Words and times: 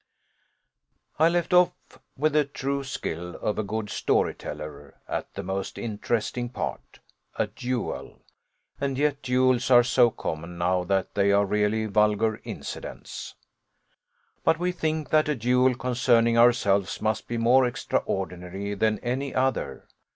"I 1.19 1.29
left 1.29 1.53
off 1.53 1.73
with 2.17 2.33
the 2.33 2.43
true 2.43 2.83
skill 2.83 3.35
of 3.35 3.59
a 3.59 3.63
good 3.63 3.91
story 3.91 4.33
teller, 4.33 4.95
at 5.07 5.31
the 5.35 5.43
most 5.43 5.77
interesting 5.77 6.49
part 6.49 6.97
a 7.35 7.45
duel; 7.45 8.17
and 8.79 8.97
yet 8.97 9.21
duels 9.21 9.69
are 9.69 9.83
so 9.83 10.09
common 10.09 10.57
now 10.57 10.83
that 10.85 11.13
they 11.13 11.31
are 11.31 11.45
really 11.45 11.85
vulgar 11.85 12.41
incidents. 12.43 13.35
"But 14.43 14.57
we 14.57 14.71
think 14.71 15.11
that 15.11 15.29
a 15.29 15.35
duel 15.35 15.75
concerning 15.75 16.35
ourselves 16.35 16.99
must 16.99 17.27
be 17.27 17.37
more 17.37 17.67
extraordinary 17.67 18.73
than 18.73 18.97
any 19.01 19.35
other. 19.35 19.85